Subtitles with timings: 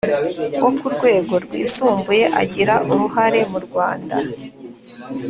[0.63, 4.17] wo ku rwego rwisumbuye agira uruhare murwanda